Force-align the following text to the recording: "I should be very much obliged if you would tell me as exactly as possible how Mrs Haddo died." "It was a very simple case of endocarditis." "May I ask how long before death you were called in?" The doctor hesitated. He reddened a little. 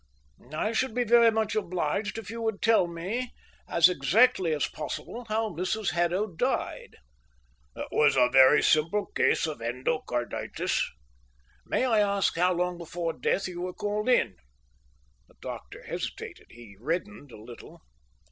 "I 0.51 0.71
should 0.71 0.95
be 0.95 1.03
very 1.03 1.29
much 1.29 1.53
obliged 1.53 2.17
if 2.17 2.31
you 2.31 2.41
would 2.41 2.63
tell 2.63 2.87
me 2.87 3.31
as 3.67 3.87
exactly 3.87 4.51
as 4.51 4.65
possible 4.65 5.25
how 5.29 5.49
Mrs 5.51 5.91
Haddo 5.91 6.25
died." 6.25 6.95
"It 7.75 7.87
was 7.91 8.15
a 8.15 8.27
very 8.27 8.63
simple 8.63 9.05
case 9.13 9.45
of 9.45 9.59
endocarditis." 9.59 10.81
"May 11.67 11.85
I 11.85 11.99
ask 11.99 12.35
how 12.35 12.51
long 12.53 12.79
before 12.79 13.13
death 13.13 13.47
you 13.47 13.61
were 13.61 13.75
called 13.75 14.09
in?" 14.09 14.37
The 15.27 15.35
doctor 15.39 15.83
hesitated. 15.83 16.47
He 16.49 16.75
reddened 16.79 17.31
a 17.31 17.39
little. 17.39 17.83